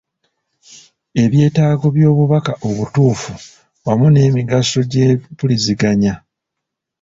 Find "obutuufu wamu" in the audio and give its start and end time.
2.67-4.07